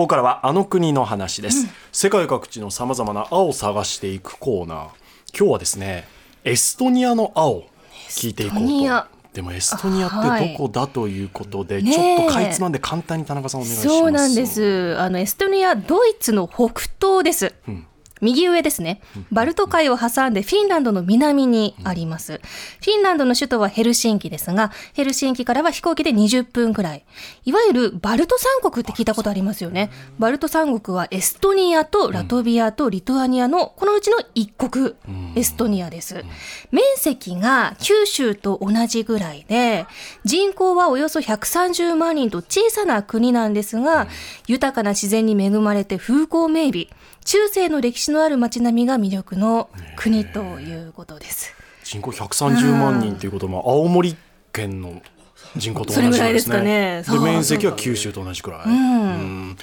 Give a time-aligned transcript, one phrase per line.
[0.00, 4.88] ここからはあの国の話です、世界各地のさまざまな青を探していくコーナー。
[5.36, 6.08] 今日はですね
[6.42, 7.64] エストニアの青
[8.08, 9.20] 聞いていこうと。
[9.34, 13.88] でもエストニアってどこだということで、ねえちょっとかいつまんで簡単に田中さんお願いします。
[13.88, 14.96] そうなんです。
[14.98, 17.52] あのエストニア、ドイツの北東です。
[17.70, 17.86] ん
[18.20, 19.00] 右上ですね。
[19.32, 22.40] バルト海を挟んでフィンランドの南にあります。
[22.82, 27.04] フィンランドの首都はヘルシンキですが、ヘルシンキからは飛行機で20分くらい。
[27.44, 29.90] いわゆるバルト三国って聞いたことありますよね。
[30.18, 34.94] バルト三国はエストニアとラトビアとリトアニアのこのうちの一国、
[35.34, 36.24] エストニアです。
[36.70, 39.86] 面積が九州と同じぐらいで、
[40.24, 44.08] 人口はおよそ130万人と小さな国なんですが、
[44.46, 46.90] 豊かな自然に恵まれて風光明媚、
[47.24, 51.54] 中世の歴史のある街並みが魅力の国ということです。
[51.84, 54.16] 人口130万人ということは青森
[54.52, 55.02] 県の
[55.56, 59.56] 人口と同じそれぐらいですすでね面積は九州と同じくらい、うん。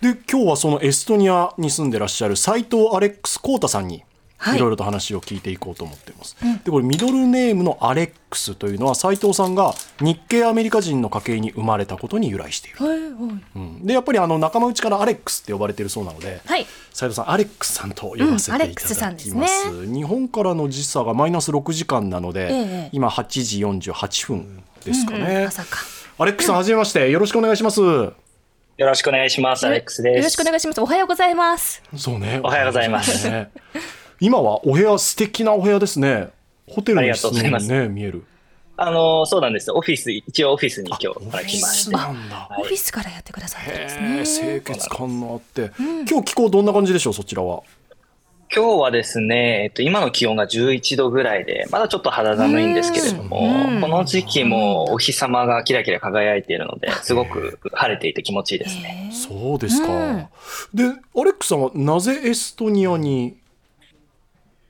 [0.00, 4.04] で今日はそのエストニアに住んでらっしゃる斉藤アレックス浩太さんに
[4.38, 13.08] はいいろいろと話を聞いていこうと思っています、でこれミドルネームのアレックスというのは斉藤さんが日系アメリカ人の家系に生まれたことに由来している、はい、はい。
[13.56, 16.66] うんでやっぱりあの仲間内からアレックスって呼ばれているそうなので、はい。
[16.92, 25.78] 斉藤さんアレックスさんと呼ばせていただきます,、うんすね日本からの時差がマイナス6時間なので、ええ今8時48分ですかね、うんまさか。
[26.18, 29.66] アレックスさんはじめましてよろしくお願いしますよろしくお願いします。
[29.66, 30.16] アレックスです。
[30.18, 30.80] よろしくお願いします。
[30.80, 31.82] おはようございます。
[31.96, 33.50] そうねおはようございますね
[34.20, 36.30] 今はお部屋素敵なお部屋ですね。
[36.68, 38.24] ホテルありがの室にね見える。
[38.76, 39.72] あの、そうなんです。
[39.72, 41.96] オフィス、一応オフィスに今日から来まして。
[41.96, 42.48] なんだ。
[42.58, 44.60] オフィスからやってくださってですへねえ。
[44.60, 45.72] 清潔感のあって、
[46.08, 47.62] 今日気候どんな感じでしょうそちらは？
[48.54, 53.80] 今日はですね、えっと、今の気温が11度ぐらいで、まだちょっと肌寒いんですけれども、うん。
[53.80, 59.10] この時期もお日様がキラキラ輝いているので、すごく晴れていて気持ちいいですね。
[59.12, 60.28] そうですか、うん。
[60.72, 63.36] でアレックスさんはなぜエストニアに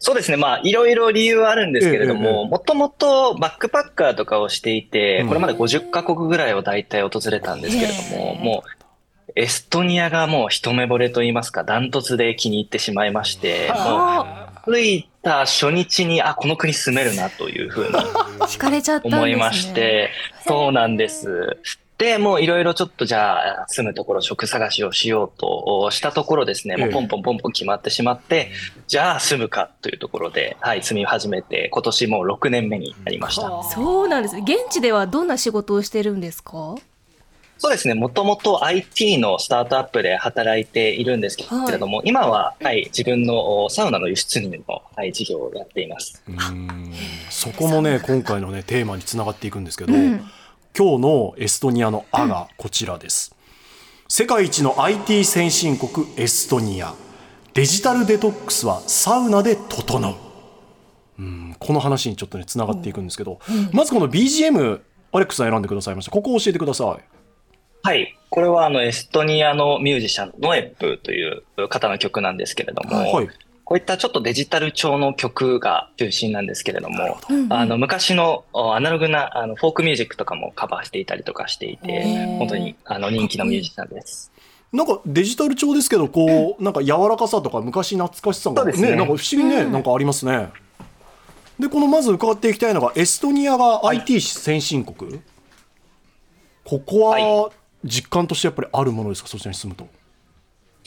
[0.01, 0.37] そうですね。
[0.37, 18.01] まあ、いろいろ理由はあるんですけれども、もともとバックパッカーとかをしていてうん、これまで50カ国ぐらいを大体訪れたんですけれども、もう、エストニアがもう一目惚れと言いますか、ダントツで気に入ってしまいまして、もあう、着いた初日に、あ、この国住めるなというふうにあ、
[18.47, 19.09] 惹かれちゃった。
[19.09, 20.11] 思いまして、
[20.47, 21.57] そうなんです。
[21.99, 28.53] で、もういろいろちょっとじゃあ、住むところ、職探しをしようとしたところですね、もうポンポンポンポン決まってしまって、
[28.87, 33.65] じゃあ住むかというところで、はい、住み始めて、今年もう6年目になりました。
[33.65, 34.37] そうなんです。
[34.37, 36.77] 現地ではどんな仕事をしてるんですか？
[37.61, 46.23] そうですね、もともと IT のスタートアップで働いているんですけれども、今は、はい、自分のおサウナの輸出入の、はい、事業をやっています。
[46.29, 46.93] うーん
[47.29, 50.31] そこもね今回のねテーマにつながっていくんですけど、うん
[50.79, 53.35] 今日のエストニアの「あ」がこちらです、
[54.07, 56.95] 世界一の IT 先進国エストニア。
[57.53, 60.15] デジタルデトックスはサウナで整う。
[61.19, 63.41] うんこの話にちょっとねつながっていくんですけど、
[63.73, 64.81] まずこの BGM
[65.11, 66.13] アレックスさん選んでくださいました。
[66.13, 67.05] ここを教えてください。
[67.83, 68.17] はい。
[68.31, 73.29] これはあのエストニアのミュージシャン、ノエップという方の曲なんですけれども、はい
[73.69, 77.53] こういったちょっとデジタル調の曲が中心なんですけれども、うんうん。
[77.53, 84.33] あの昔のおアナログなあのフォークミュージックとかもカバーしていたりとかしていて本当にあの人気のミュージシャンです。
[84.73, 88.73] なんかデジタル調ですけどこう、なんか柔らかさとか昔懐かしさがね。
[88.73, 89.73] ねなんか不思議にね、うん。
[89.73, 90.49] なんかありますね。
[91.59, 95.21] でこのまず伺っていきたいのがエストニアが IT 先進国、
[96.65, 97.51] ここはは
[97.85, 99.29] 実感としてやっぱりあるものですか？
[99.29, 99.87] そちらに住むと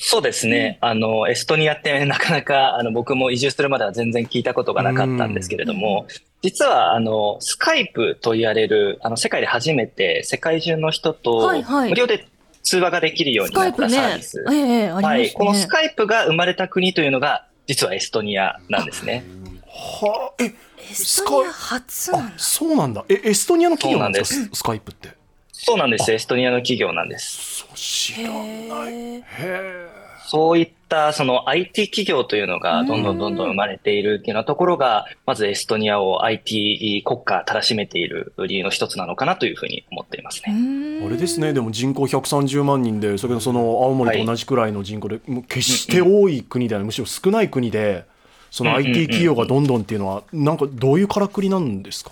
[0.04, 0.80] そうですね。
[0.82, 6.08] あの、エストニアってなかなか、あの、僕も移住するまでは全然聞いたことがなかったんですけれども、
[6.42, 12.28] 実は、あの、スカイプと言われる、あの、世界で初めて世界中の人とはいはい無料で
[12.64, 14.44] 通話ができるようスになったサービス。。
[14.52, 15.08] ええありますね。
[15.08, 15.32] はい。
[15.34, 19.24] このスカイプが生まれた国というのが、実はエストニアなんですね。
[19.68, 22.34] はあえエストニア初なんあだ。
[22.38, 24.56] そうなんだえエストニアの企業なんですか？
[24.56, 25.10] スカイプって
[25.52, 26.12] そうなんです。
[26.12, 27.60] エストニアの企業なんです。
[27.60, 28.94] そう知らない。
[28.94, 41.06] へへえそういったその IT 企業というのがどんどんどんどん生まれているっていうようなところが、まずエストニアを IT 国家たらしめている理由の一つなのかなというふうに思っていますえね。
[41.06, 41.52] あれですね。
[41.52, 48.06] でも人口130万人でそれその青森と同じくらいの人口で、もう決して多い国ではないむしろ少ない国で
[48.52, 52.12] そのうんうんうん IT 企業がどんどんっていうのはなんかどういうからくりなんですか？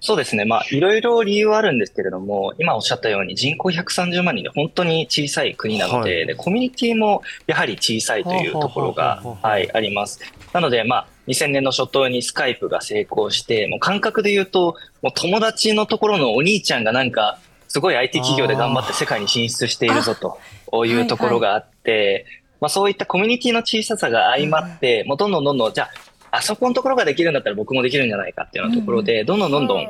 [0.00, 0.46] そうですね。
[0.46, 6.26] まあ、いろいろ理由はあるんですけれども、今おっしゃったように人口130万人で本当に小さい国なので、はい。
[6.26, 10.20] でコミュニティもやはり小さいというところがはい、あります。
[10.54, 17.38] なので、まあ、2000年の初頭にスカイプが成功して、もう感覚で言うと、もう友達のところのお兄ちゃんがなんか、
[17.68, 22.26] すごい IT 企業で頑張って世界に進出しているぞというところがあって、
[22.60, 25.90] まあそういったコミュニティの小ささが相まって、もうどんどんどんどん、じゃあ、
[26.30, 29.86] あそこのところができるんだったら僕もできるんじゃないかっていうようなところで、どんどんどんどん、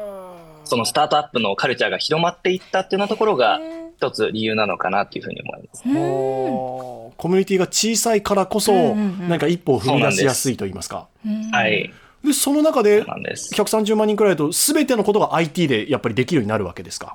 [0.65, 3.61] そのスタートアップのカルチャーが広まっていったっていうようなところが、
[3.97, 5.83] 一つ理由なのかなっていうふうに思います。
[5.83, 8.89] コミュニティが小さいからこそ、うんうん
[9.21, 11.07] うん何か一歩を踏み出しやすいと言いますか。
[11.53, 11.93] はい。
[12.25, 13.55] で、その中でそうなんです。
[13.55, 17.15] 130万人くらいだと、すべてのことが IT でやっぱりできるようになるわけですか？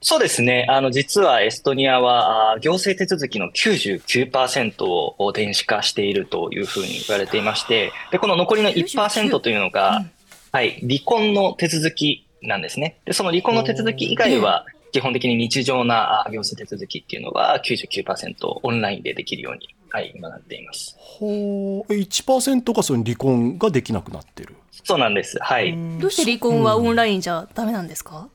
[0.00, 0.66] そうですね。
[0.68, 10.04] あの、実はエストニアは、行政手続きの99%を電子化しているというふうに言われていまして、で、この残りの1%というのが、
[10.52, 12.98] はい、離婚の手続きなんですね。
[13.04, 20.96] で、その離婚の手続き以外は、基本的に日常なあ行政手続きっていうのは99%オンラインでできるように、はい、今なっています。
[20.98, 21.92] ほう。
[21.92, 24.54] え1%がその離婚ができなくなってる。
[24.84, 25.38] そうなんです。
[25.40, 25.76] はい。
[25.98, 28.28] どうして離婚はオンラインじゃダメなんですか、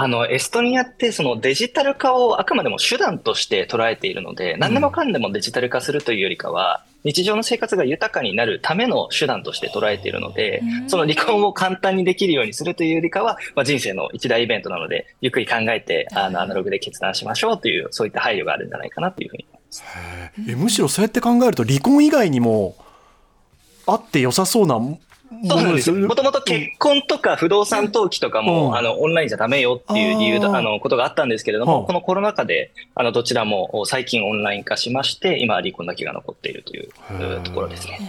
[0.00, 19.46] あの、エストニアってそのデジタル化をあくまでも手段として捉えているので、何でもかんでもデジタル化するというよりかは、日常の生活が豊かになるための手段として捉えているので、その離婚を簡単にできるようにするというよりかは、まあ、人生の一大イベントなので、ゆっくり考えて、あの、アナログで決断しましょうという、そういった配慮があるんじゃないかなというふうに。
[19.50, 19.84] 思います。
[20.48, 22.76] えむしろそうやって考えると、離婚以外にも、
[23.88, 25.00] あって良さそうなも
[25.46, 25.84] そうなんです。
[25.84, 25.90] す。
[25.90, 26.06] よね。
[26.06, 28.76] もともと結婚とか不動産登記とかも、うん。
[28.76, 37.42] あの、オンラインじゃダメよっていう理由だ、あの、ことがあったんですけれども、はあこのコロナ禍で、あの、どちらも最近オンライン化しまして、今は離婚だけが残っているというー。
[37.42, 38.00] ところですね。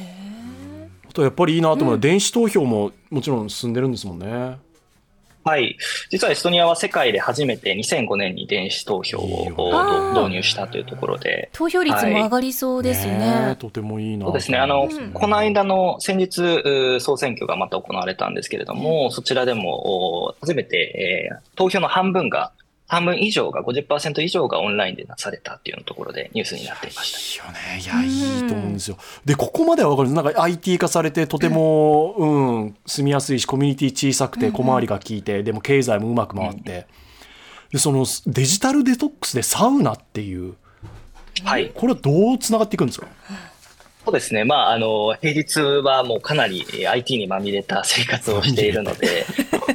[1.10, 4.58] あとやっぱりいいなと思うのは、電子投票ももちろん進んでるんですもんね。
[5.44, 5.78] はい。
[6.10, 13.18] 実はエストニアは世界で初めて2005年に電子投票を導入したというところで、投票率も上がりそうですね。
[13.18, 13.56] ねえ。
[13.56, 14.26] とてもいいな。
[14.26, 14.58] そうですね。
[14.58, 15.12] あの、うん。
[15.12, 22.54] この間の先日、総選挙がまた行われたんですけれども、そちらでも、お初めて、えー投票の半分が、
[22.90, 27.44] 半分以上が、50%以上がオンラインでなされたっていうところでニュースになっていました。
[27.46, 27.82] いいよね。
[27.82, 28.98] いや、いいと思うんですよ。
[29.24, 30.12] で、ここまではわかる。
[30.12, 36.88] なんか IT 化されて、とても、うん、住みやすいし、コミュニティ小さくて、小回りが効いて、でも経済もうまく回って。
[37.72, 40.56] で、そのデジタルデトックスでサウナっていう、
[41.44, 41.70] はい。
[41.74, 43.08] これはどうつながっていくんですか？
[44.06, 44.44] そうですね。
[44.46, 49.26] まあ、あの、平日はもうかなりえー IT にまみれた生活をしているので、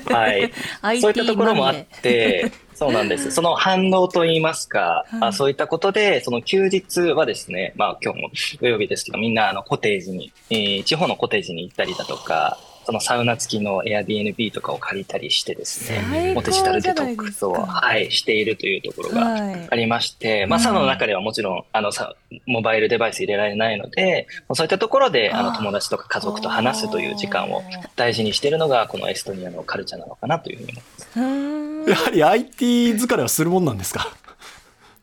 [0.06, 0.50] はい。
[1.00, 3.30] そういったところもあって、そうなんです。
[3.30, 5.24] その反応といいますか、はい。
[5.28, 8.30] あそういったことで、その休日はですね、まあ今日も
[8.60, 19.68] 土曜日ですけど、みんなあのコテージに、えー地方のコテージに行ったりだとか、そのサウナ付きの Airbnb とかを借りたりしてですね、もうデジタルデトックスを、はい、しているというところがはい。
[19.70, 22.14] ありまして、まあ、サウナの中ではもちろん、あの、さ
[22.46, 27.62] モバイルデバイス入れられないので、そういったところで、あの、友達とか家族と話すという時間を
[27.96, 31.43] 大事にしているのが、このエストニアのカルチャーなのかなというふうに思います。
[31.86, 34.08] やはり IT 疲れはするもんなんですか？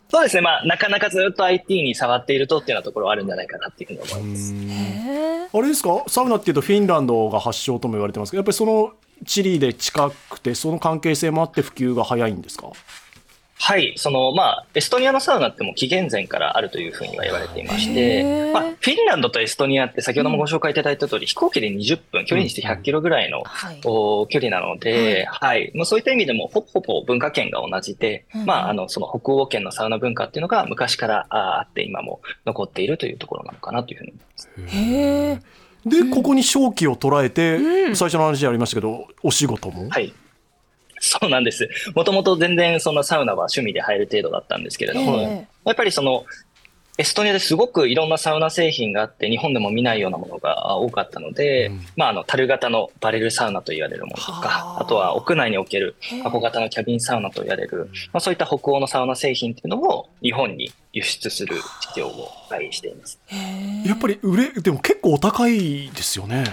[0.10, 0.42] そうですね。
[0.42, 4.54] まあ、なかなかずっと IT に触っているとっていうようなところはあるんじゃないかなっていうふうに思います。
[5.57, 6.04] あれですか？
[6.07, 8.94] サウナっていうとフィンランドが発祥とも言われてますけどやっぱりその
[9.25, 12.72] チリで近くてその関係性もあって普及が早いんですか？
[13.63, 13.94] はい。
[13.96, 25.72] その、まあ、エストニアのサウナってもう紀元前からあるというふうには言われていましへてー、まあ、フィンランドとエストニアって先ほどもご紹介いただいた通り、飛行機で20分、距離にして100キロぐらいの、はいお距離なので、はい。
[25.75, 35.62] もうそういった意味でも、ほぼほぼ文化圏が同じで、うんまあ、あの、その北欧圏のサウナ文化っていうのが昔からああって、今も残っているというところなのかなというふうに思います。
[35.86, 40.13] で、ここに正気を捉えて、うん最初の話でありましたけどお仕事も、はい。
[41.03, 41.67] そうなんです。
[41.96, 46.25] もともと全然そんなサウナは趣味で入る程度だったんですけれども、えやっぱりその、
[46.98, 51.86] エストニアですごくいろんなサウナ製品があって、日本でも見ないようなものが多かったので、うん。
[51.96, 54.81] まあ、あの、樽型のバレルサウナと言われるものとはか、あ。
[54.81, 63.20] あとは屋内における箱型のキャビンサウナと言われる、まあ、そういった北欧のサウナ製品っていうのを日本に輸出する事業をはいしています。
[63.86, 66.43] やっぱり売れでも結構お高いですよね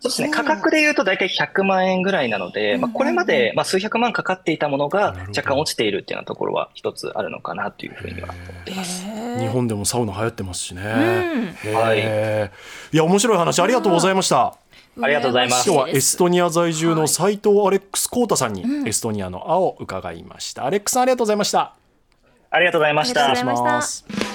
[0.00, 0.30] そうですね。
[0.30, 8.28] 価格で言うと大体100万円ぐらいなので、まあ、これまでまあ数百万かかっていたものが若干落ちているっていうようなところは一つあるのかなというふうには。
[8.28, 9.04] 思っています。
[9.38, 10.84] 日本でもサウナ流行ってますしね、ん。
[10.84, 12.50] へえ
[12.92, 14.56] いや面白い話ありがとうございました。
[15.00, 15.68] ありがとうございます。
[15.68, 18.88] 今日はエストニア在住はいの斉藤アレックスコータさんにうん。
[18.88, 21.74] エストニアの青を伺いました、アレックスさんありがとうございました。
[22.50, 23.26] ありがとうございました。
[23.26, 23.82] ありがとうございました。
[23.82, 24.27] 失礼します